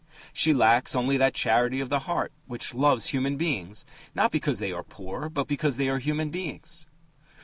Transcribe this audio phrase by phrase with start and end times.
[0.33, 3.85] She lacks only that charity of the heart which loves human beings,
[4.15, 6.87] not because they are poor, but because they are human beings.